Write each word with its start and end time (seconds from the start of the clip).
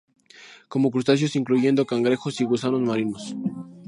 Come 0.71 0.89
crustáceos, 0.93 1.35
incluyendo 1.39 1.85
cangrejos, 1.89 2.41
y 2.41 2.43
gusanos 2.45 2.81
marinos. 2.81 3.23